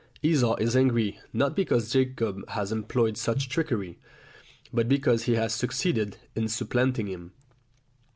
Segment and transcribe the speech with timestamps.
[0.23, 3.99] Esau is angry not because Jacob has employed such trickery,
[4.73, 7.33] but because he has succeeded in supplanting him.